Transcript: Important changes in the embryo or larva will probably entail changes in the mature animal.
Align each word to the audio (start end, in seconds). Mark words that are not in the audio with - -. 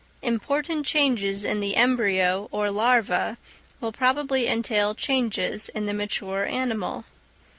Important 0.23 0.83
changes 0.83 1.45
in 1.45 1.59
the 1.59 1.75
embryo 1.75 2.47
or 2.49 2.71
larva 2.71 3.37
will 3.79 3.91
probably 3.91 4.47
entail 4.47 4.95
changes 4.95 5.69
in 5.69 5.85
the 5.85 5.93
mature 5.93 6.47
animal. 6.47 7.05